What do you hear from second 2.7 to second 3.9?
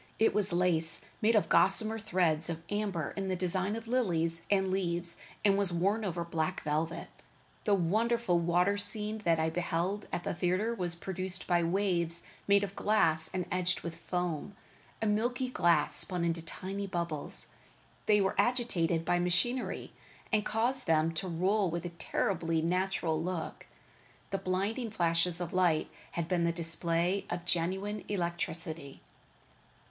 amber in the design of